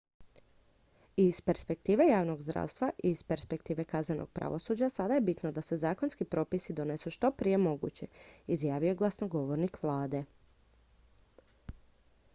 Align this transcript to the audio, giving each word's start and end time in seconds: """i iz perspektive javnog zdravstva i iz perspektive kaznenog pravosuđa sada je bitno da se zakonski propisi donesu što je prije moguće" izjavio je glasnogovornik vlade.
"""i 1.17 1.25
iz 1.31 1.41
perspektive 1.41 2.05
javnog 2.07 2.41
zdravstva 2.41 2.89
i 3.03 3.09
iz 3.09 3.23
perspektive 3.23 3.83
kaznenog 3.85 4.29
pravosuđa 4.29 4.89
sada 4.89 5.13
je 5.13 5.21
bitno 5.21 5.51
da 5.51 5.61
se 5.61 5.77
zakonski 5.77 6.25
propisi 6.25 6.73
donesu 6.73 7.09
što 7.09 7.27
je 7.27 7.35
prije 7.37 7.57
moguće" 7.57 8.07
izjavio 8.47 8.87
je 8.87 8.95
glasnogovornik 8.95 9.83
vlade. 9.83 10.23